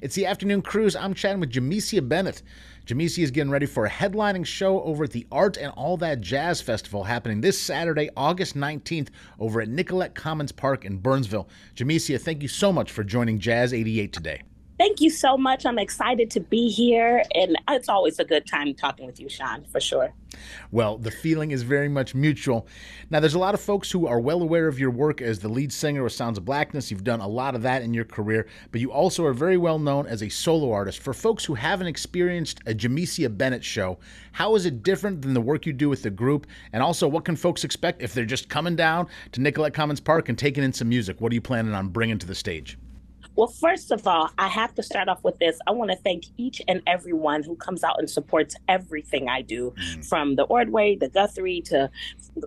It's 0.00 0.14
the 0.14 0.24
afternoon 0.24 0.62
cruise. 0.62 0.96
I'm 0.96 1.12
chatting 1.12 1.40
with 1.40 1.52
Jamecia 1.52 2.08
Bennett. 2.08 2.42
Jamecia 2.86 3.22
is 3.22 3.30
getting 3.30 3.50
ready 3.50 3.66
for 3.66 3.84
a 3.84 3.90
headlining 3.90 4.46
show 4.46 4.82
over 4.82 5.04
at 5.04 5.10
the 5.10 5.26
Art 5.30 5.58
and 5.58 5.72
All 5.76 5.98
That 5.98 6.22
Jazz 6.22 6.62
Festival 6.62 7.04
happening 7.04 7.42
this 7.42 7.60
Saturday, 7.60 8.08
August 8.16 8.56
19th, 8.56 9.08
over 9.38 9.60
at 9.60 9.68
Nicollet 9.68 10.14
Commons 10.14 10.52
Park 10.52 10.86
in 10.86 10.96
Burnsville. 10.96 11.48
Jamecia, 11.76 12.18
thank 12.18 12.40
you 12.40 12.48
so 12.48 12.72
much 12.72 12.90
for 12.90 13.04
joining 13.04 13.38
Jazz 13.38 13.74
88 13.74 14.12
today. 14.12 14.42
Thank 14.80 15.02
you 15.02 15.10
so 15.10 15.36
much. 15.36 15.66
I'm 15.66 15.78
excited 15.78 16.30
to 16.30 16.40
be 16.40 16.70
here, 16.70 17.22
and 17.34 17.54
it's 17.68 17.90
always 17.90 18.18
a 18.18 18.24
good 18.24 18.46
time 18.46 18.72
talking 18.72 19.04
with 19.04 19.20
you, 19.20 19.28
Sean, 19.28 19.62
for 19.66 19.78
sure. 19.78 20.14
Well, 20.70 20.96
the 20.96 21.10
feeling 21.10 21.50
is 21.50 21.62
very 21.62 21.90
much 21.90 22.14
mutual. 22.14 22.66
Now, 23.10 23.20
there's 23.20 23.34
a 23.34 23.38
lot 23.38 23.52
of 23.52 23.60
folks 23.60 23.90
who 23.90 24.06
are 24.06 24.18
well 24.18 24.40
aware 24.40 24.68
of 24.68 24.78
your 24.78 24.90
work 24.90 25.20
as 25.20 25.38
the 25.38 25.50
lead 25.50 25.70
singer 25.70 26.06
of 26.06 26.12
Sounds 26.12 26.38
of 26.38 26.46
Blackness. 26.46 26.90
You've 26.90 27.04
done 27.04 27.20
a 27.20 27.28
lot 27.28 27.54
of 27.54 27.60
that 27.60 27.82
in 27.82 27.92
your 27.92 28.06
career, 28.06 28.46
but 28.72 28.80
you 28.80 28.90
also 28.90 29.22
are 29.26 29.34
very 29.34 29.58
well 29.58 29.78
known 29.78 30.06
as 30.06 30.22
a 30.22 30.30
solo 30.30 30.72
artist. 30.72 31.00
For 31.00 31.12
folks 31.12 31.44
who 31.44 31.52
haven't 31.52 31.86
experienced 31.86 32.60
a 32.64 32.72
Jamecia 32.72 33.28
Bennett 33.36 33.62
show, 33.62 33.98
how 34.32 34.54
is 34.54 34.64
it 34.64 34.82
different 34.82 35.20
than 35.20 35.34
the 35.34 35.42
work 35.42 35.66
you 35.66 35.74
do 35.74 35.90
with 35.90 36.02
the 36.02 36.10
group? 36.10 36.46
And 36.72 36.82
also, 36.82 37.06
what 37.06 37.26
can 37.26 37.36
folks 37.36 37.64
expect 37.64 38.00
if 38.00 38.14
they're 38.14 38.24
just 38.24 38.48
coming 38.48 38.76
down 38.76 39.08
to 39.32 39.42
Nicollet 39.42 39.74
Commons 39.74 40.00
Park 40.00 40.30
and 40.30 40.38
taking 40.38 40.64
in 40.64 40.72
some 40.72 40.88
music? 40.88 41.20
What 41.20 41.32
are 41.32 41.34
you 41.34 41.42
planning 41.42 41.74
on 41.74 41.88
bringing 41.88 42.16
to 42.16 42.26
the 42.26 42.34
stage? 42.34 42.78
Well, 43.36 43.48
first 43.48 43.90
of 43.90 44.06
all, 44.06 44.30
I 44.38 44.48
have 44.48 44.74
to 44.74 44.82
start 44.82 45.08
off 45.08 45.22
with 45.24 45.38
this. 45.38 45.58
I 45.66 45.70
want 45.70 45.90
to 45.90 45.96
thank 45.96 46.24
each 46.36 46.60
and 46.68 46.82
everyone 46.86 47.42
who 47.42 47.56
comes 47.56 47.84
out 47.84 47.98
and 47.98 48.10
supports 48.10 48.56
everything 48.68 49.28
I 49.28 49.42
do, 49.42 49.72
mm. 49.78 50.04
from 50.04 50.36
the 50.36 50.44
Ordway, 50.44 50.96
the 50.96 51.08
Guthrie, 51.08 51.62
to 51.62 51.90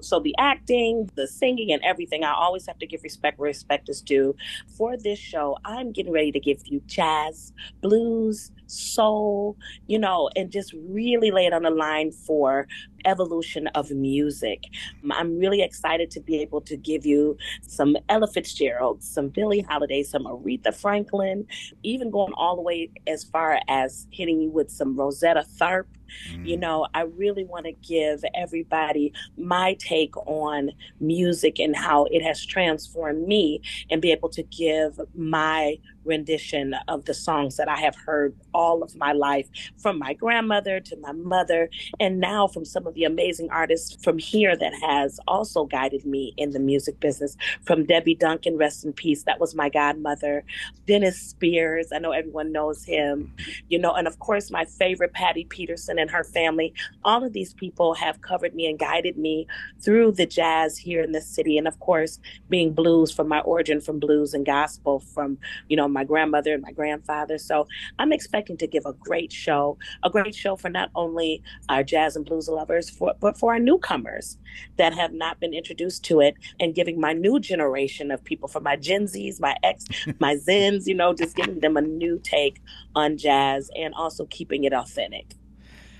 so 0.02 0.20
the 0.20 0.36
acting, 0.38 1.10
the 1.16 1.28
singing, 1.28 1.72
and 1.72 1.82
everything. 1.84 2.24
I 2.24 2.34
always 2.34 2.66
have 2.68 2.80
to 2.80 2.88
give 2.88 3.04
respect 3.04 3.40
where 3.40 3.48
respect 3.48 3.90
is 3.90 4.02
due. 4.02 4.36
For 4.78 4.98
this 4.98 5.20
show, 5.20 5.58
I'm 5.66 5.92
getting 5.92 6.12
ready 6.12 6.32
to 6.32 6.40
give 6.40 6.62
you 6.66 6.82
jazz, 6.86 7.54
blues, 7.82 8.52
soul, 8.68 9.58
you 9.88 10.00
know, 10.00 10.30
and 10.36 10.52
just 10.52 10.74
really 10.74 11.32
lay 11.32 11.46
it 11.46 11.54
on 11.54 11.64
the 11.64 11.70
line 11.70 12.12
for 12.12 12.68
evolution 13.06 13.68
of 13.68 13.92
music. 13.92 14.64
I'm 15.12 15.38
really 15.38 15.62
excited 15.62 16.10
to 16.12 16.22
be 16.22 16.42
able 16.42 16.62
to 16.62 16.78
give 16.78 17.06
you 17.06 17.38
some 17.62 17.98
Ella 18.10 18.28
Fitzgerald, 18.28 19.04
some 19.04 19.30
Billie 19.30 19.62
Holiday, 19.62 20.04
some 20.04 20.24
Aretha 20.24 20.74
Franklin, 20.74 21.46
even 21.84 22.10
going 22.10 22.34
all 22.34 22.56
the 22.56 22.62
way 22.62 22.90
as 23.08 23.24
far 23.24 23.60
as 23.68 24.08
hitting 24.12 24.42
you 24.42 24.50
with 24.50 24.72
some 24.72 24.96
Rosetta 24.96 25.46
Tharpe 25.60 25.88
Mm. 26.32 26.48
You 26.48 26.58
know, 26.58 26.88
I 26.94 27.02
really 27.02 27.44
want 27.44 27.66
to 27.66 27.72
give 27.72 28.24
everybody 28.36 29.14
my 29.38 29.76
take 29.80 30.16
on 30.28 30.72
music 31.00 31.60
and 31.60 31.76
how 31.76 32.06
it 32.12 32.22
has 32.22 32.46
transformed 32.46 33.28
me 33.28 33.62
and 33.90 34.02
be 34.02 34.12
able 34.12 34.30
to 34.30 34.44
give 34.44 35.00
my 35.16 35.78
rendition 36.06 36.76
of 36.88 37.06
the 37.06 37.14
songs 37.14 37.58
that 37.58 37.68
I 37.68 37.78
have 37.78 37.96
heard 37.96 38.36
all 38.54 38.84
of 38.84 38.96
my 38.96 39.14
life 39.14 39.48
from 39.78 39.98
my 39.98 40.14
grandmother 40.14 40.80
to 40.80 40.98
my 40.98 41.12
mother 41.12 41.70
and 42.00 42.20
now 42.20 42.48
from 42.48 42.66
some 42.66 42.88
of 42.88 42.94
the 42.94 43.06
amazing 43.06 43.50
artists 43.50 44.04
from 44.04 44.18
here 44.18 44.56
that 44.56 44.74
has 44.82 45.20
also 45.28 45.66
guided 45.66 46.06
me 46.06 46.34
in 46.38 46.52
the 46.52 46.60
music 46.60 47.00
business 47.00 47.38
from 47.66 47.86
Debbie 47.86 48.16
Duncan 48.16 48.58
rest 48.58 48.86
in 48.86 48.94
peace 48.94 49.24
that 49.24 49.40
was 49.40 49.56
my 49.56 49.70
godmother 49.70 50.44
Dennis 50.88 51.20
Spears 51.20 51.88
I 51.94 52.00
know 52.00 52.12
everyone 52.12 52.52
knows 52.52 52.84
him 52.84 53.34
you 53.70 53.80
know 53.80 53.94
and 53.94 54.08
of 54.08 54.20
course 54.20 54.52
my 54.52 54.66
favorite 54.66 55.14
Patty 55.14 55.46
Peterson 55.46 56.00
and 56.04 56.12
her 56.12 56.24
family. 56.24 56.74
All 57.04 57.24
of 57.24 57.34
these 57.34 57.56
people 57.56 57.96
have 57.96 58.22
covered 58.22 58.54
me 58.54 58.68
and 58.68 58.78
guided 58.78 59.18
me 59.18 59.48
through 59.82 60.12
the 60.12 60.28
jazz 60.28 60.78
here 60.78 61.02
in 61.02 61.14
this 61.14 61.28
city. 61.28 61.58
And 61.58 61.68
of 61.68 61.80
course, 61.80 62.20
being 62.50 62.74
blues 62.74 63.12
from 63.12 63.28
my 63.28 63.40
origin 63.40 63.82
from 63.82 64.00
blues 64.00 64.36
and 64.36 64.46
gospel 64.46 65.00
from, 65.00 65.40
you 65.70 65.78
know, 65.78 65.88
my 65.88 66.04
grandmother 66.04 66.54
and 66.54 66.62
my 66.62 66.72
grandfather. 66.72 67.38
So 67.40 67.68
I'm 67.98 68.12
expecting 68.12 68.58
to 68.58 68.68
give 68.68 68.86
a 68.86 68.94
great 68.94 69.32
show, 69.32 69.78
a 70.04 70.10
great 70.10 70.36
show 70.36 70.56
for 70.56 70.70
not 70.70 70.92
only 70.94 71.42
our 71.70 71.84
jazz 71.84 72.16
and 72.16 72.26
blues 72.26 72.48
lovers, 72.48 72.90
for, 72.90 73.14
but 73.20 73.38
for 73.38 73.54
our 73.54 73.60
newcomers 73.60 74.38
that 74.78 74.94
have 74.94 75.14
not 75.14 75.40
been 75.40 75.54
introduced 75.54 76.04
to 76.06 76.20
it 76.20 76.36
and 76.60 76.76
giving 76.76 77.00
my 77.00 77.14
new 77.14 77.40
generation 77.40 78.12
of 78.12 78.24
people, 78.24 78.48
for 78.48 78.60
my 78.60 78.76
Gen 78.76 79.06
Zs, 79.06 79.40
my 79.40 79.56
ex, 79.64 79.86
my 80.20 80.36
Zens, 80.36 80.86
you 80.86 80.94
know, 80.94 81.14
just 81.14 81.36
giving 81.36 81.60
them 81.60 81.78
a 81.78 81.82
new 81.82 82.20
take 82.24 82.62
on 82.96 83.18
jazz 83.18 83.70
and 83.76 83.94
also 83.94 84.26
keeping 84.26 84.64
it 84.66 84.74
authentic. 84.74 85.36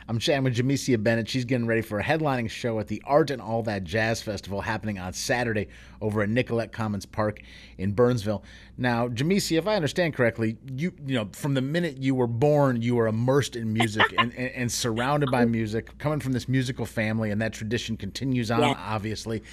I'm 0.08 0.20
chatting 0.20 0.44
with 0.44 0.56
Jamecia 0.56 1.02
Bennett. 1.02 1.30
She's 1.30 1.46
getting 1.46 1.68
ready 1.68 1.82
for 1.82 2.00
a 2.00 2.04
headlining 2.04 2.50
show 2.50 2.80
at 2.80 2.88
the 2.88 3.02
Art 3.06 3.32
and 3.32 3.42
All 3.42 3.64
That 3.64 3.84
Jazz 3.84 4.22
Festival 4.22 4.62
happening 4.62 5.00
on 5.00 5.14
Saturday 5.14 5.68
over 6.02 6.22
at 6.22 6.30
Nicollet 6.30 6.72
Commons 6.72 7.06
Park 7.06 7.42
in 7.78 7.94
Burnsville. 7.94 8.44
Now, 8.78 9.08
Jamecia, 9.08 9.58
if 9.58 9.68
I 9.68 9.76
understand 9.76 10.14
correctly, 10.14 10.58
you 10.76 10.94
you 11.06 11.16
know 11.16 11.30
from 11.34 11.54
the 11.54 11.62
minute 11.62 11.98
you 11.98 12.16
were 12.16 12.28
born, 12.28 12.82
you 12.82 12.96
were 12.96 13.08
immersed 13.08 13.56
in 13.56 13.72
music 13.72 14.14
and, 14.18 14.34
and, 14.36 14.50
and, 14.52 14.72
surrounded 14.72 15.32
by 15.32 15.46
music, 15.46 15.98
coming 15.98 16.20
from 16.20 16.34
this 16.34 16.50
musical 16.50 16.86
family, 16.86 17.32
and 17.32 17.42
that 17.42 17.54
tradition 17.54 17.98
continues 17.98 18.52
on, 18.52 18.62
yeah. 18.62 18.76
obviously. 18.78 19.44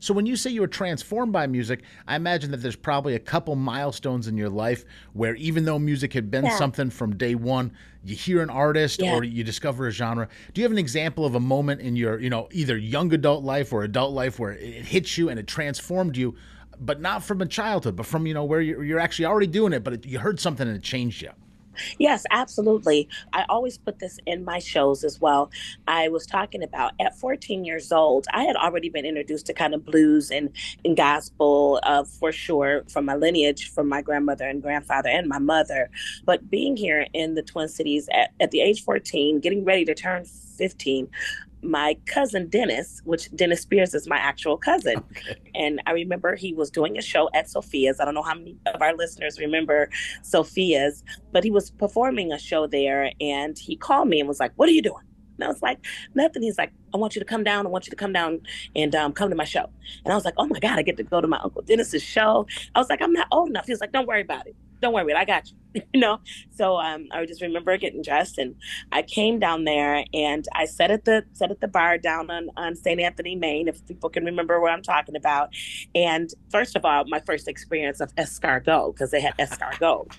So 0.00 0.14
when 0.14 0.26
you 0.26 0.36
say 0.36 0.50
you 0.50 0.60
were 0.60 0.68
transformed 0.68 1.32
by 1.32 1.46
music, 1.46 1.82
I 2.06 2.16
imagine 2.16 2.50
that 2.52 2.58
there's 2.58 2.76
probably 2.76 3.14
a 3.14 3.18
couple 3.18 3.56
milestones 3.56 4.28
in 4.28 4.36
your 4.36 4.48
life 4.48 4.84
where 5.12 5.34
even 5.36 5.64
though 5.64 5.78
music 5.78 6.12
had 6.12 6.30
been 6.30 6.44
yeah. 6.44 6.56
something 6.56 6.90
from 6.90 7.16
day 7.16 7.34
one, 7.34 7.72
you 8.08 8.16
hear 8.16 8.42
an 8.42 8.50
artist 8.50 9.00
yeah. 9.00 9.14
or 9.14 9.24
you 9.24 9.44
discover 9.44 9.86
a 9.86 9.90
genre. 9.90 10.28
Do 10.52 10.60
you 10.60 10.64
have 10.64 10.72
an 10.72 10.78
example 10.78 11.24
of 11.24 11.34
a 11.34 11.40
moment 11.40 11.80
in 11.80 11.96
your, 11.96 12.18
you 12.18 12.30
know, 12.30 12.48
either 12.52 12.76
young 12.76 13.12
adult 13.12 13.44
life 13.44 13.72
or 13.72 13.82
adult 13.82 14.12
life 14.12 14.38
where 14.38 14.52
it 14.52 14.84
hits 14.86 15.18
you 15.18 15.28
and 15.28 15.38
it 15.38 15.46
transformed 15.46 16.16
you, 16.16 16.34
but 16.80 17.00
not 17.00 17.22
from 17.22 17.40
a 17.40 17.46
childhood, 17.46 17.96
but 17.96 18.06
from, 18.06 18.26
you 18.26 18.34
know, 18.34 18.44
where 18.44 18.60
you're, 18.60 18.82
you're 18.84 19.00
actually 19.00 19.26
already 19.26 19.46
doing 19.46 19.72
it, 19.72 19.84
but 19.84 19.94
it, 19.94 20.06
you 20.06 20.18
heard 20.18 20.40
something 20.40 20.66
and 20.66 20.76
it 20.76 20.82
changed 20.82 21.22
you? 21.22 21.30
Yes, 21.98 22.24
absolutely. 22.30 23.08
I 23.32 23.44
always 23.48 23.78
put 23.78 23.98
this 23.98 24.18
in 24.26 24.44
my 24.44 24.58
shows 24.58 25.04
as 25.04 25.20
well. 25.20 25.50
I 25.86 26.08
was 26.08 26.26
talking 26.26 26.62
about 26.62 26.92
at 27.00 27.18
14 27.18 27.64
years 27.64 27.92
old, 27.92 28.26
I 28.32 28.44
had 28.44 28.56
already 28.56 28.88
been 28.88 29.04
introduced 29.04 29.46
to 29.46 29.54
kind 29.54 29.74
of 29.74 29.84
blues 29.84 30.30
and, 30.30 30.50
and 30.84 30.96
gospel 30.96 31.80
uh, 31.82 32.04
for 32.04 32.32
sure 32.32 32.84
from 32.88 33.04
my 33.04 33.14
lineage, 33.14 33.70
from 33.70 33.88
my 33.88 34.02
grandmother 34.02 34.48
and 34.48 34.62
grandfather 34.62 35.08
and 35.08 35.28
my 35.28 35.38
mother. 35.38 35.90
But 36.24 36.50
being 36.50 36.76
here 36.76 37.06
in 37.12 37.34
the 37.34 37.42
Twin 37.42 37.68
Cities 37.68 38.08
at, 38.12 38.30
at 38.40 38.50
the 38.50 38.60
age 38.60 38.84
14, 38.84 39.40
getting 39.40 39.64
ready 39.64 39.84
to 39.84 39.94
turn 39.94 40.24
15, 40.24 41.08
my 41.62 41.96
cousin 42.06 42.48
Dennis, 42.48 43.00
which 43.04 43.30
Dennis 43.34 43.62
Spears 43.62 43.94
is 43.94 44.08
my 44.08 44.16
actual 44.16 44.56
cousin. 44.56 44.98
Okay. 45.10 45.36
And 45.54 45.80
I 45.86 45.92
remember 45.92 46.36
he 46.36 46.54
was 46.54 46.70
doing 46.70 46.98
a 46.98 47.02
show 47.02 47.28
at 47.34 47.48
Sophia's. 47.48 48.00
I 48.00 48.04
don't 48.04 48.14
know 48.14 48.22
how 48.22 48.34
many 48.34 48.56
of 48.66 48.80
our 48.80 48.94
listeners 48.96 49.38
remember 49.38 49.90
Sophia's, 50.22 51.02
but 51.32 51.44
he 51.44 51.50
was 51.50 51.70
performing 51.70 52.32
a 52.32 52.38
show 52.38 52.66
there 52.66 53.12
and 53.20 53.58
he 53.58 53.76
called 53.76 54.08
me 54.08 54.20
and 54.20 54.28
was 54.28 54.40
like, 54.40 54.52
What 54.56 54.68
are 54.68 54.72
you 54.72 54.82
doing? 54.82 55.04
And 55.36 55.44
I 55.44 55.48
was 55.48 55.62
like, 55.62 55.78
nothing. 56.14 56.42
He's 56.42 56.58
like, 56.58 56.72
I 56.92 56.96
want 56.96 57.14
you 57.14 57.20
to 57.20 57.24
come 57.24 57.44
down. 57.44 57.64
I 57.64 57.68
want 57.68 57.86
you 57.86 57.90
to 57.90 57.96
come 57.96 58.12
down 58.12 58.40
and 58.74 58.92
um, 58.96 59.12
come 59.12 59.30
to 59.30 59.36
my 59.36 59.44
show. 59.44 59.70
And 60.04 60.12
I 60.12 60.16
was 60.16 60.24
like, 60.24 60.34
oh 60.36 60.46
my 60.46 60.58
God, 60.58 60.80
I 60.80 60.82
get 60.82 60.96
to 60.96 61.04
go 61.04 61.20
to 61.20 61.28
my 61.28 61.38
Uncle 61.38 61.62
Dennis's 61.62 62.02
show. 62.02 62.44
I 62.74 62.80
was 62.80 62.90
like, 62.90 63.00
I'm 63.00 63.12
not 63.12 63.28
old 63.30 63.48
enough. 63.48 63.66
He 63.66 63.70
was 63.70 63.80
like, 63.80 63.92
don't 63.92 64.08
worry 64.08 64.22
about 64.22 64.48
it 64.48 64.56
don't 64.80 64.92
worry, 64.92 65.12
I 65.14 65.24
got 65.24 65.50
you. 65.50 65.56
you 65.92 66.00
know. 66.00 66.20
So 66.50 66.78
um, 66.78 67.08
I 67.12 67.24
just 67.26 67.42
remember 67.42 67.76
getting 67.76 68.02
dressed, 68.02 68.38
and 68.38 68.54
I 68.92 69.02
came 69.02 69.38
down 69.38 69.64
there, 69.64 70.04
and 70.12 70.46
I 70.54 70.64
sat 70.64 70.90
at 70.90 71.04
the 71.04 71.24
sat 71.32 71.50
at 71.50 71.60
the 71.60 71.68
bar 71.68 71.98
down 71.98 72.30
on 72.30 72.50
on 72.56 72.76
St. 72.76 73.00
Anthony, 73.00 73.36
Main, 73.36 73.68
if 73.68 73.86
people 73.86 74.10
can 74.10 74.24
remember 74.24 74.60
what 74.60 74.72
I'm 74.72 74.82
talking 74.82 75.16
about. 75.16 75.50
And 75.94 76.30
first 76.50 76.76
of 76.76 76.84
all, 76.84 77.04
my 77.06 77.20
first 77.20 77.48
experience 77.48 78.00
of 78.00 78.14
escargot 78.16 78.94
because 78.94 79.10
they 79.10 79.20
had 79.20 79.36
escargot, 79.38 80.12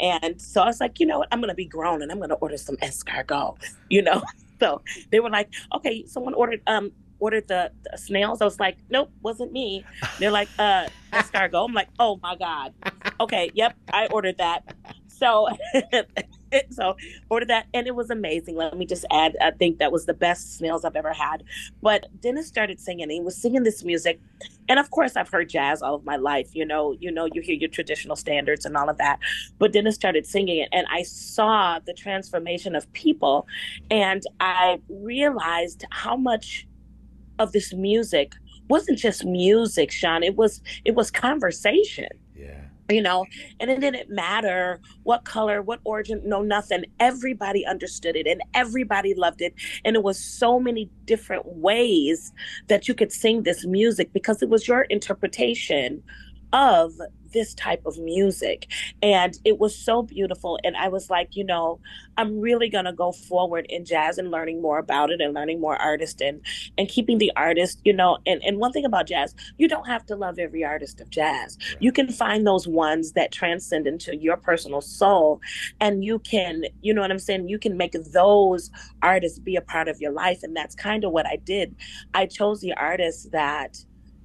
and 0.00 0.40
so 0.40 0.62
I 0.62 0.66
was 0.66 0.80
like, 0.80 1.00
you 1.00 1.06
know 1.06 1.18
what, 1.18 1.28
I'm 1.32 1.40
gonna 1.40 1.54
be 1.54 1.66
grown, 1.66 2.02
and 2.02 2.10
I'm 2.10 2.20
gonna 2.20 2.34
order 2.34 2.56
some 2.56 2.76
escargot, 2.76 3.56
you 3.90 4.02
know. 4.02 4.22
So 4.60 4.80
they 5.10 5.18
were 5.18 5.30
like, 5.30 5.52
okay, 5.74 6.06
someone 6.06 6.34
ordered 6.34 6.62
um 6.66 6.92
ordered 7.22 7.46
the, 7.46 7.70
the, 7.88 7.96
snails. 7.96 8.42
I 8.42 8.44
was 8.44 8.58
like, 8.58 8.76
nope, 8.90 9.08
wasn't 9.22 9.52
me. 9.52 9.84
They're 10.18 10.32
like, 10.32 10.48
uh, 10.58 10.88
escargot. 11.12 11.64
I'm 11.64 11.72
like, 11.72 11.88
oh 12.00 12.18
my 12.20 12.34
God. 12.34 12.74
Okay, 13.20 13.48
yep, 13.54 13.76
I 13.92 14.08
ordered 14.08 14.38
that. 14.38 14.74
So, 15.06 15.48
so 16.70 16.96
ordered 17.30 17.48
that, 17.48 17.66
and 17.72 17.86
it 17.86 17.94
was 17.94 18.10
amazing. 18.10 18.56
Let 18.56 18.76
me 18.76 18.86
just 18.86 19.04
add, 19.12 19.36
I 19.40 19.52
think 19.52 19.78
that 19.78 19.92
was 19.92 20.04
the 20.04 20.14
best 20.14 20.56
snails 20.56 20.84
I've 20.84 20.96
ever 20.96 21.12
had. 21.12 21.44
But 21.80 22.08
Dennis 22.20 22.48
started 22.48 22.80
singing. 22.80 23.08
He 23.08 23.20
was 23.20 23.36
singing 23.36 23.62
this 23.62 23.84
music, 23.84 24.20
and 24.68 24.80
of 24.80 24.90
course, 24.90 25.14
I've 25.14 25.28
heard 25.28 25.48
jazz 25.48 25.80
all 25.80 25.94
of 25.94 26.04
my 26.04 26.16
life. 26.16 26.48
You 26.54 26.64
know, 26.64 26.96
you 26.98 27.12
know, 27.12 27.28
you 27.32 27.40
hear 27.40 27.54
your 27.54 27.68
traditional 27.70 28.16
standards 28.16 28.64
and 28.64 28.76
all 28.76 28.90
of 28.90 28.98
that. 28.98 29.20
But 29.60 29.72
Dennis 29.72 29.94
started 29.94 30.26
singing 30.26 30.58
it, 30.58 30.70
and 30.72 30.88
I 30.90 31.04
saw 31.04 31.78
the 31.78 31.94
transformation 31.94 32.74
of 32.74 32.92
people, 32.94 33.46
and 33.92 34.24
I 34.40 34.80
realized 34.88 35.84
how 35.92 36.16
much 36.16 36.66
of 37.38 37.52
this 37.52 37.72
music 37.72 38.32
wasn't 38.68 38.98
just 38.98 39.24
music, 39.24 39.90
Sean. 39.90 40.22
It 40.22 40.36
was 40.36 40.62
it 40.84 40.94
was 40.94 41.10
conversation. 41.10 42.08
Yeah. 42.34 42.60
You 42.88 43.00
know, 43.00 43.24
and 43.60 43.70
it 43.70 43.80
didn't 43.80 44.10
matter 44.10 44.80
what 45.04 45.24
color, 45.24 45.62
what 45.62 45.80
origin, 45.84 46.20
no 46.24 46.42
nothing. 46.42 46.84
Everybody 47.00 47.64
understood 47.64 48.16
it 48.16 48.26
and 48.26 48.42
everybody 48.54 49.14
loved 49.14 49.40
it. 49.40 49.54
And 49.84 49.96
it 49.96 50.02
was 50.02 50.18
so 50.18 50.58
many 50.58 50.90
different 51.04 51.46
ways 51.46 52.32
that 52.68 52.88
you 52.88 52.94
could 52.94 53.12
sing 53.12 53.44
this 53.44 53.64
music 53.64 54.12
because 54.12 54.42
it 54.42 54.48
was 54.48 54.66
your 54.66 54.82
interpretation 54.82 56.02
of 56.52 56.92
this 57.32 57.54
type 57.54 57.82
of 57.86 57.98
music. 57.98 58.70
And 59.02 59.38
it 59.44 59.58
was 59.58 59.76
so 59.76 60.02
beautiful. 60.02 60.58
And 60.64 60.76
I 60.76 60.88
was 60.88 61.10
like, 61.10 61.36
you 61.36 61.44
know, 61.44 61.80
I'm 62.16 62.40
really 62.40 62.68
going 62.68 62.84
to 62.84 62.92
go 62.92 63.12
forward 63.12 63.66
in 63.68 63.84
jazz 63.84 64.18
and 64.18 64.30
learning 64.30 64.60
more 64.60 64.78
about 64.78 65.10
it 65.10 65.20
and 65.20 65.34
learning 65.34 65.60
more 65.60 65.76
artists 65.76 66.20
and, 66.20 66.40
and 66.76 66.88
keeping 66.88 67.18
the 67.18 67.32
artist, 67.36 67.80
you 67.84 67.92
know. 67.92 68.18
And, 68.26 68.42
and 68.44 68.58
one 68.58 68.72
thing 68.72 68.84
about 68.84 69.06
jazz, 69.06 69.34
you 69.58 69.68
don't 69.68 69.86
have 69.86 70.04
to 70.06 70.16
love 70.16 70.38
every 70.38 70.64
artist 70.64 71.00
of 71.00 71.10
jazz. 71.10 71.58
Right. 71.60 71.76
You 71.80 71.92
can 71.92 72.10
find 72.10 72.46
those 72.46 72.68
ones 72.68 73.12
that 73.12 73.32
transcend 73.32 73.86
into 73.86 74.16
your 74.16 74.36
personal 74.36 74.80
soul. 74.80 75.40
And 75.80 76.04
you 76.04 76.18
can, 76.18 76.64
you 76.80 76.92
know 76.92 77.00
what 77.00 77.10
I'm 77.10 77.18
saying? 77.18 77.48
You 77.48 77.58
can 77.58 77.76
make 77.76 77.92
those 77.92 78.70
artists 79.02 79.38
be 79.38 79.56
a 79.56 79.62
part 79.62 79.88
of 79.88 80.00
your 80.00 80.12
life. 80.12 80.42
And 80.42 80.54
that's 80.56 80.74
kind 80.74 81.04
of 81.04 81.12
what 81.12 81.26
I 81.26 81.36
did. 81.36 81.74
I 82.14 82.26
chose 82.26 82.60
the 82.60 82.74
artists 82.74 83.28
that 83.32 83.78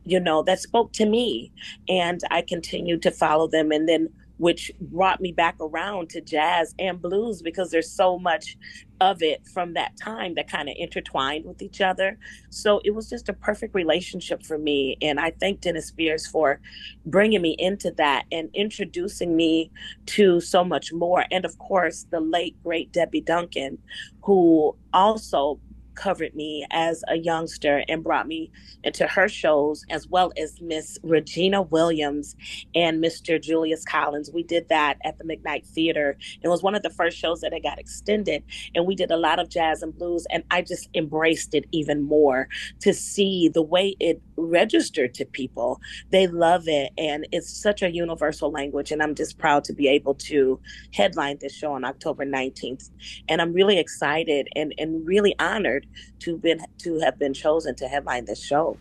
you 0.07 0.19
know, 0.19 0.41
that 0.43 0.59
spoke 0.59 0.93
to 0.93 1.05
me. 1.05 1.51
And 1.87 2.21
I 2.31 2.41
continued 2.41 3.01
to 3.03 3.11
follow 3.11 3.47
them. 3.47 3.71
And 3.71 3.87
then, 3.87 4.09
which 4.37 4.71
brought 4.79 5.19
me 5.19 5.31
back 5.31 5.55
around 5.59 6.09
to 6.11 6.21
jazz 6.21 6.75
and 6.77 7.01
blues 7.01 7.41
because 7.41 7.71
there's 7.71 7.91
so 7.91 8.19
much 8.19 8.55
of 9.01 9.21
it 9.21 9.41
from 9.51 9.73
that 9.73 9.97
time 9.97 10.35
that 10.35 10.49
kind 10.49 10.69
of 10.69 10.75
intertwined 10.77 11.43
with 11.45 11.61
each 11.61 11.81
other. 11.81 12.17
So 12.51 12.79
it 12.85 12.91
was 12.91 13.09
just 13.09 13.29
a 13.29 13.33
perfect 13.33 13.73
relationship 13.73 14.43
for 14.43 14.57
me. 14.57 14.97
And 15.01 15.19
I 15.19 15.31
thank 15.39 15.61
Dennis 15.61 15.87
Spears 15.87 16.27
for 16.27 16.59
bringing 17.05 17.41
me 17.41 17.55
into 17.57 17.91
that 17.97 18.25
and 18.31 18.49
introducing 18.53 19.35
me 19.35 19.71
to 20.07 20.39
so 20.39 20.63
much 20.63 20.93
more. 20.93 21.25
And 21.31 21.43
of 21.43 21.57
course, 21.57 22.05
the 22.09 22.19
late, 22.19 22.55
great 22.63 22.91
Debbie 22.91 23.21
Duncan, 23.21 23.79
who 24.21 24.75
also 24.93 25.59
covered 25.97 26.33
me 26.35 26.65
as 26.71 27.03
a 27.09 27.17
youngster 27.17 27.83
and 27.89 28.03
brought 28.03 28.27
me 28.27 28.51
into 28.83 29.07
her 29.07 29.27
shows, 29.27 29.83
as 29.89 30.07
well 30.07 30.31
as 30.37 30.61
Miss 30.61 30.97
Regina 31.03 31.61
Williams 31.61 32.35
and 32.75 33.03
Mr. 33.03 33.41
Julius 33.41 33.83
Collins. 33.83 34.31
We 34.31 34.43
did 34.43 34.69
that 34.69 34.97
at 35.03 35.17
the 35.17 35.25
McKnight 35.25 35.65
Theater. 35.67 36.17
It 36.41 36.47
was 36.47 36.63
one 36.63 36.75
of 36.75 36.83
the 36.83 36.89
first 36.89 37.17
shows 37.17 37.41
that 37.41 37.53
I 37.53 37.59
got 37.59 37.79
extended, 37.79 38.43
and 38.75 38.85
we 38.85 38.95
did 38.95 39.11
a 39.11 39.17
lot 39.17 39.39
of 39.39 39.49
jazz 39.49 39.81
and 39.81 39.97
blues, 39.97 40.25
and 40.29 40.43
I 40.51 40.61
just 40.61 40.89
embraced 40.93 41.53
it 41.53 41.65
even 41.71 42.03
more 42.03 42.47
to 42.81 42.93
see 42.93 43.49
the 43.49 43.63
way 43.63 43.95
it 43.99 44.21
registered 44.37 45.13
to 45.15 45.25
people. 45.25 45.81
They 46.11 46.27
love 46.27 46.67
it, 46.67 46.91
and 46.97 47.27
it's 47.31 47.49
such 47.49 47.81
a 47.81 47.91
universal 47.91 48.51
language, 48.51 48.91
and 48.91 49.01
I'm 49.01 49.15
just 49.15 49.37
proud 49.37 49.63
to 49.65 49.73
be 49.73 49.87
able 49.87 50.13
to 50.15 50.59
headline 50.93 51.37
this 51.41 51.53
show 51.53 51.73
on 51.73 51.83
October 51.83 52.25
19th. 52.25 52.89
And 53.27 53.41
I'm 53.41 53.53
really 53.53 53.79
excited 53.79 54.47
and, 54.55 54.73
and 54.77 55.05
really 55.05 55.35
honored 55.39 55.87
to 56.19 56.37
been 56.37 56.59
to 56.79 56.99
have 56.99 57.17
been 57.19 57.33
chosen 57.33 57.75
to 57.75 57.87
headline 57.87 58.25
this 58.25 58.43
show. 58.43 58.77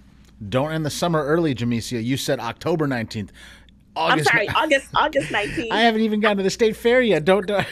Don't 0.48 0.72
end 0.72 0.84
the 0.84 0.90
summer 0.90 1.24
early, 1.24 1.54
Jamecia. 1.54 2.02
You 2.02 2.16
said 2.16 2.40
October 2.40 2.86
nineteenth. 2.86 3.32
August, 3.96 4.28
I'm 4.28 4.36
sorry, 4.36 4.48
August 4.48 4.88
August 4.94 5.32
19th. 5.32 5.70
I 5.70 5.80
haven't 5.80 6.02
even 6.02 6.20
gotten 6.20 6.36
to 6.38 6.42
the 6.42 6.50
state 6.50 6.76
fair 6.76 7.00
yet. 7.00 7.24
Don't, 7.24 7.46
don't 7.46 7.66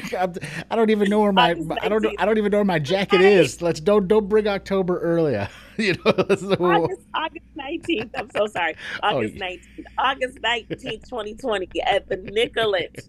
I 0.71 0.77
don't 0.77 0.91
even 0.91 1.11
know 1.11 1.21
where 1.21 1.33
my 1.33 1.51
I 1.83 1.89
don't 1.89 2.07
I 2.19 2.25
don't 2.25 2.39
even 2.39 2.51
know 2.51 2.59
where 2.59 2.65
my 2.65 2.79
jacket 2.79 3.17
okay. 3.17 3.35
is. 3.35 3.61
Let's 3.61 3.81
don't 3.81 4.09
don't 4.09 4.29
bring 4.29 4.47
October 4.49 4.99
earlier. 5.01 5.49
you 5.77 5.95
know, 5.95 6.13
August, 6.13 7.03
August 7.15 7.47
19th. 7.59 8.11
I'm 8.17 8.31
so 8.31 8.47
sorry. 8.47 8.77
Oh, 9.03 9.19
August 9.19 9.35
oh, 9.37 9.45
19th. 9.45 9.85
August 9.99 10.39
19th, 10.41 11.09
2020 11.09 11.83
at 11.83 12.09
the 12.09 12.17
Nicollet. 12.17 13.09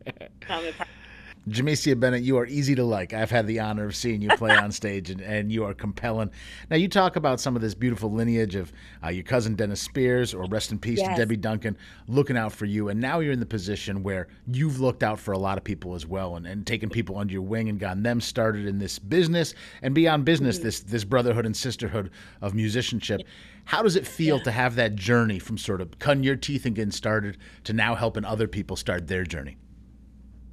Jamecia 1.47 1.99
Bennett, 1.99 2.23
you 2.23 2.37
are 2.37 2.47
easy 2.47 2.73
to 2.73 2.83
like. 2.83 3.13
I've 3.13 3.29
had 3.29 3.45
the 3.45 3.59
honor 3.59 3.85
of 3.85 3.95
seeing 3.95 4.19
you 4.19 4.29
play 4.29 4.55
on 4.55 4.71
stage, 4.71 5.11
and, 5.11 5.21
and 5.21 5.51
you 5.51 5.63
are 5.63 5.75
compelling. 5.75 6.31
Now, 6.71 6.77
you 6.77 6.87
talk 6.87 7.17
about 7.17 7.39
some 7.39 7.55
of 7.55 7.61
this 7.61 7.75
beautiful 7.75 8.11
lineage 8.11 8.55
of 8.55 8.73
uh, 9.03 9.09
your 9.09 9.23
cousin 9.23 9.53
Dennis 9.53 9.79
Spears, 9.79 10.33
or 10.33 10.45
rest 10.45 10.71
in 10.71 10.79
peace 10.79 10.97
yes. 10.97 11.09
to 11.09 11.21
Debbie 11.21 11.37
Duncan, 11.37 11.77
looking 12.07 12.35
out 12.35 12.51
for 12.51 12.65
you. 12.65 12.89
And 12.89 12.99
now 12.99 13.19
you're 13.19 13.31
in 13.31 13.39
the 13.39 13.45
position 13.45 14.01
where 14.01 14.27
you've 14.47 14.79
looked 14.79 15.03
out 15.03 15.19
for 15.19 15.33
a 15.33 15.37
lot 15.37 15.59
of 15.59 15.63
people 15.63 15.93
as 15.93 16.07
well, 16.07 16.35
and, 16.35 16.47
and 16.47 16.65
taken 16.65 16.89
people 16.89 17.15
under 17.17 17.33
your 17.33 17.43
wing 17.43 17.69
and 17.69 17.79
gotten 17.79 18.01
them 18.01 18.21
started 18.21 18.65
in 18.65 18.79
this 18.79 18.97
business 18.97 19.53
and 19.83 19.93
beyond 19.93 20.25
business, 20.25 20.57
mm-hmm. 20.57 20.65
this 20.65 20.79
this 20.79 21.03
brotherhood 21.03 21.45
and 21.45 21.55
sisterhood 21.55 22.09
of 22.41 22.55
musicianship. 22.55 23.21
How 23.65 23.83
does 23.83 23.95
it 23.95 24.07
feel 24.07 24.37
yeah. 24.37 24.43
to 24.43 24.51
have 24.51 24.75
that 24.75 24.95
journey 24.95 25.37
from 25.37 25.59
sort 25.59 25.81
of 25.81 25.99
cutting 25.99 26.23
your 26.23 26.35
teeth 26.35 26.65
and 26.65 26.75
getting 26.75 26.91
started 26.91 27.37
to 27.65 27.73
now 27.73 27.93
helping 27.93 28.25
other 28.25 28.47
people 28.47 28.75
start 28.75 29.07
their 29.07 29.23
journey? 29.23 29.57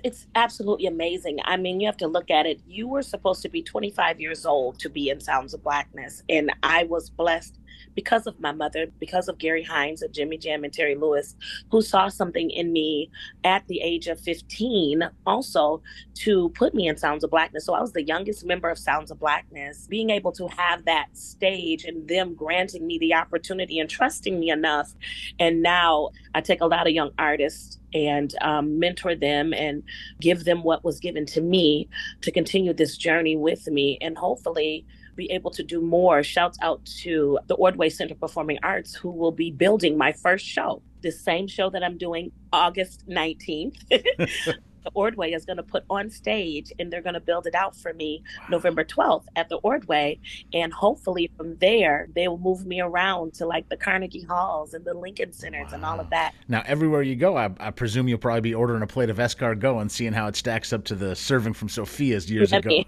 It's 0.04 0.26
absolutely 0.34 0.86
amazing. 0.86 1.38
I 1.44 1.56
mean, 1.56 1.80
you 1.80 1.86
have 1.86 1.96
to 1.98 2.06
look 2.06 2.30
at 2.30 2.46
it. 2.46 2.60
You 2.66 2.88
were 2.88 3.02
supposed 3.02 3.42
to 3.42 3.48
be 3.48 3.62
25 3.62 4.20
years 4.20 4.44
old 4.46 4.78
to 4.80 4.88
be 4.88 5.10
in 5.10 5.20
Sounds 5.20 5.54
of 5.54 5.62
Blackness, 5.62 6.22
and 6.28 6.52
I 6.62 6.84
was 6.84 7.10
blessed 7.10 7.58
because 7.94 8.26
of 8.26 8.38
my 8.40 8.52
mother, 8.52 8.86
because 8.98 9.28
of 9.28 9.38
Gary 9.38 9.62
Hines 9.62 10.02
of 10.02 10.12
Jimmy 10.12 10.38
Jam 10.38 10.64
and 10.64 10.72
Terry 10.72 10.94
Lewis, 10.94 11.36
who 11.70 11.82
saw 11.82 12.08
something 12.08 12.50
in 12.50 12.72
me 12.72 13.10
at 13.44 13.66
the 13.66 13.80
age 13.80 14.06
of 14.06 14.20
15 14.20 15.02
also 15.26 15.82
to 16.14 16.48
put 16.50 16.74
me 16.74 16.88
in 16.88 16.96
Sounds 16.96 17.24
of 17.24 17.30
Blackness. 17.30 17.66
So 17.66 17.74
I 17.74 17.80
was 17.80 17.92
the 17.92 18.02
youngest 18.02 18.44
member 18.44 18.70
of 18.70 18.78
Sounds 18.78 19.10
of 19.10 19.18
Blackness. 19.20 19.86
Being 19.88 20.10
able 20.10 20.32
to 20.32 20.48
have 20.48 20.84
that 20.86 21.08
stage 21.12 21.84
and 21.84 22.08
them 22.08 22.34
granting 22.34 22.86
me 22.86 22.98
the 22.98 23.14
opportunity 23.14 23.78
and 23.78 23.88
trusting 23.88 24.38
me 24.38 24.50
enough. 24.50 24.94
And 25.38 25.62
now 25.62 26.10
I 26.34 26.40
take 26.40 26.60
a 26.60 26.66
lot 26.66 26.86
of 26.86 26.92
young 26.92 27.10
artists 27.18 27.78
and 27.94 28.34
um, 28.40 28.78
mentor 28.78 29.14
them 29.14 29.52
and 29.52 29.82
give 30.20 30.44
them 30.44 30.62
what 30.62 30.84
was 30.84 31.00
given 31.00 31.26
to 31.26 31.40
me 31.40 31.88
to 32.22 32.30
continue 32.30 32.72
this 32.72 32.96
journey 32.96 33.36
with 33.36 33.66
me. 33.68 33.98
And 34.00 34.16
hopefully, 34.16 34.86
be 35.16 35.30
able 35.30 35.50
to 35.52 35.62
do 35.62 35.80
more. 35.80 36.22
Shouts 36.22 36.58
out 36.62 36.84
to 37.02 37.38
the 37.46 37.54
Ordway 37.54 37.88
Center 37.90 38.14
Performing 38.14 38.58
Arts, 38.62 38.94
who 38.94 39.10
will 39.10 39.32
be 39.32 39.50
building 39.50 39.96
my 39.96 40.12
first 40.12 40.46
show, 40.46 40.82
the 41.02 41.12
same 41.12 41.46
show 41.46 41.70
that 41.70 41.82
I'm 41.82 41.98
doing 41.98 42.32
August 42.52 43.08
19th. 43.08 43.76
the 44.84 44.90
Ordway 44.94 45.32
is 45.32 45.44
going 45.44 45.56
to 45.56 45.62
put 45.62 45.84
on 45.90 46.10
stage 46.10 46.72
and 46.78 46.92
they're 46.92 47.02
going 47.02 47.14
to 47.14 47.20
build 47.20 47.46
it 47.46 47.54
out 47.54 47.76
for 47.76 47.92
me 47.92 48.22
November 48.48 48.84
12th 48.84 49.24
at 49.36 49.48
the 49.48 49.56
Ordway. 49.56 50.18
And 50.52 50.72
hopefully 50.72 51.30
from 51.36 51.56
there, 51.58 52.08
they 52.14 52.28
will 52.28 52.38
move 52.38 52.66
me 52.66 52.80
around 52.80 53.34
to 53.34 53.46
like 53.46 53.68
the 53.68 53.76
Carnegie 53.76 54.22
Halls 54.22 54.74
and 54.74 54.84
the 54.84 54.94
Lincoln 54.94 55.32
Centers 55.32 55.68
wow. 55.68 55.74
and 55.74 55.84
all 55.84 56.00
of 56.00 56.10
that. 56.10 56.34
Now, 56.48 56.62
everywhere 56.66 57.02
you 57.02 57.16
go, 57.16 57.36
I, 57.36 57.50
I, 57.58 57.70
presume 57.70 58.08
you'll 58.08 58.18
probably 58.18 58.40
be 58.40 58.54
ordering 58.54 58.82
a 58.82 58.86
plate 58.86 59.10
of 59.10 59.18
escargot 59.18 59.80
and 59.80 59.90
seeing 59.90 60.12
how 60.12 60.26
it 60.26 60.36
stacks 60.36 60.72
up 60.72 60.84
to 60.84 60.94
the 60.94 61.16
serving 61.16 61.54
from 61.54 61.68
Sophia's 61.68 62.30
years 62.30 62.52
ago. 62.52 62.84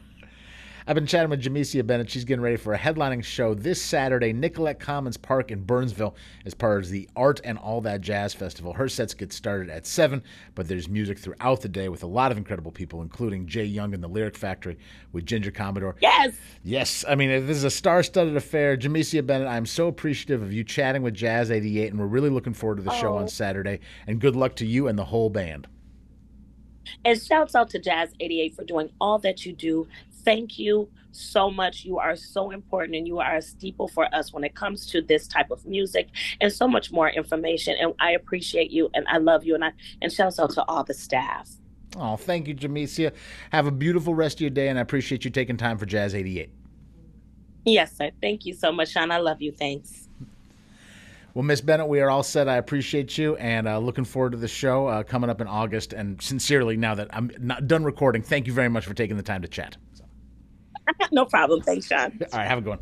I've 0.87 0.95
been 0.95 1.07
chatting 1.07 1.31
with 1.31 1.41
Jamecia 1.43 1.87
Bennett. 1.87 2.11
She's 2.11 2.27
getting 2.27 2.43
ready 2.43 2.59
for 2.59 2.75
a 2.75 2.79
headlining 2.79 3.25
show 3.25 3.55
this 3.55 3.81
Saturday, 3.81 4.35
Nicollet 4.35 4.79
Commons 4.79 5.17
Park 5.17 5.51
in 5.51 5.63
Burnsville, 5.63 6.15
as 6.45 6.53
part 6.53 6.85
of 6.85 6.91
the 6.91 7.09
Art 7.17 7.41
and 7.43 7.57
All 7.57 7.81
That 7.81 8.03
Jazz 8.03 8.35
Festival. 8.35 8.75
Her 8.75 8.87
sets 8.87 9.15
get 9.15 9.33
started 9.33 9.71
at 9.71 9.87
7, 9.87 10.23
but 10.55 10.69
there's 10.69 10.87
music 10.87 11.19
throughout 11.19 11.63
the 11.63 11.71
day 11.71 11.89
with 11.89 12.03
a 12.03 12.07
lot 12.07 12.33
of 12.33 12.37
incredible 12.37 12.71
people, 12.71 13.01
including 13.01 13.47
Jay 13.47 13.65
Young 13.65 13.95
and 13.95 14.03
the 14.03 14.09
Lyric 14.09 14.37
Factory 14.37 14.77
with 15.11 15.25
Ginger 15.25 15.51
Commodore. 15.51 15.97
Yes! 16.03 16.35
Yes. 16.63 17.03
I 17.09 17.15
mean, 17.15 17.31
this 17.47 17.57
is 17.57 17.65
a 17.65 17.71
star 17.71 18.03
studded 18.03 18.37
affair. 18.37 18.77
Jamecia 18.77 19.25
Bennett, 19.25 19.49
I'm 19.49 19.65
so 19.65 19.89
appreciative 19.89 20.43
of 20.43 20.53
you 20.53 20.65
chatting 20.65 21.01
with 21.01 21.15
Jazz 21.15 21.51
88, 21.51 21.93
and 21.93 21.99
we're 21.99 22.07
really 22.07 22.29
looking 22.29 22.53
forward 22.53 22.77
to 22.77 22.83
the 22.83 22.93
oh. 22.93 23.01
show 23.01 23.17
on 23.17 23.25
oh. 23.25 23.29
Saturday. 23.29 23.81
And 24.07 24.21
good 24.21 24.37
luck 24.37 24.55
to 24.57 24.67
you 24.67 24.89
and 24.89 24.99
the 24.99 25.05
whole 25.07 25.31
band. 25.31 25.67
And 27.05 27.21
shouts 27.21 27.55
out 27.55 27.71
to 27.71 27.79
Jazz 27.79 28.13
88 28.21 28.55
for 28.55 28.65
doing 28.65 28.91
all 29.01 29.19
that 29.21 29.45
you 29.45 29.53
do 29.53 29.87
thank 30.25 30.59
you 30.59 30.89
so 31.13 31.51
much. 31.51 31.85
You 31.85 31.99
are 31.99 32.17
so 32.17 32.51
important 32.51 32.97
and 32.97 33.07
you 33.07 33.21
are 33.21 33.37
a 33.37 33.43
steeple 33.43 33.89
for 33.89 34.13
us 34.15 34.33
when 34.33 34.43
it 34.43 34.55
comes 34.55 34.87
to 34.87 35.03
this 35.03 35.29
type 35.29 35.51
of 35.51 35.65
music 35.65 36.09
and 36.41 36.53
so 36.53 36.67
much 36.67 36.91
more 36.91 37.09
information. 37.09 37.77
And 37.81 37.95
I 38.01 38.13
appreciate 38.13 38.71
you 38.71 38.91
and 38.95 39.07
I 39.09 39.19
love 39.19 39.45
you 39.45 39.55
and 39.55 39.65
I 39.65 39.73
and 40.03 40.13
shouts 40.13 40.41
out 40.41 40.51
to 40.51 40.65
all 40.65 40.83
the 40.83 40.95
staff. 40.95 41.49
Oh, 41.97 42.17
thank 42.17 42.49
you, 42.49 42.55
Jamecia. 42.55 43.13
Have 43.53 43.67
a 43.67 43.71
beautiful 43.71 44.15
rest 44.15 44.39
of 44.39 44.41
your 44.41 44.51
day 44.51 44.69
and 44.69 44.79
I 44.79 44.83
appreciate 44.83 45.25
you 45.25 45.31
taking 45.31 45.57
time 45.57 45.79
for 45.79 45.87
Jazz 45.87 46.15
88. 46.15 46.51
Yes, 47.67 47.97
sir. 47.97 48.11
Thank 48.21 48.45
you 48.45 48.53
so 48.53 48.73
much, 48.73 48.91
Sean. 48.91 49.11
I 49.11 49.19
love 49.19 49.41
you. 49.41 49.53
Thanks. 49.53 50.09
Well, 51.35 51.43
Miss 51.43 51.61
Bennett, 51.61 51.89
we 51.89 52.01
are 52.01 52.11
all 52.11 52.23
set. 52.23 52.49
I 52.49 52.57
appreciate 52.57 53.19
you 53.19 53.35
and 53.37 53.67
uh, 53.67 53.79
looking 53.79 54.05
forward 54.05 54.33
to 54.33 54.39
the 54.39 54.47
show 54.47 54.87
uh, 54.87 55.03
coming 55.03 55.29
up 55.29 55.41
in 55.41 55.49
August. 55.49 55.93
And 55.93 56.23
sincerely, 56.23 56.77
now 56.77 56.95
that 56.95 57.09
I'm 57.13 57.33
not 57.41 57.67
done 57.67 57.83
recording, 57.83 58.23
thank 58.23 58.47
you 58.47 58.53
very 58.53 58.69
much 58.69 58.87
for 58.87 58.95
taking 58.95 59.17
the 59.17 59.23
time 59.23 59.43
to 59.43 59.49
chat. 59.49 59.77
no 61.13 61.25
problem. 61.25 61.61
Thanks, 61.61 61.87
Sean. 61.87 62.17
All 62.33 62.39
right. 62.39 62.47
Have 62.47 62.59
a 62.59 62.61
good 62.61 62.71
one. 62.71 62.79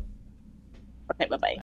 Okay. 1.15 1.27
Bye 1.29 1.37
bye. 1.37 1.57